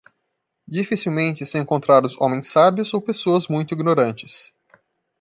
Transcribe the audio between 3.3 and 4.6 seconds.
muito ignorantes.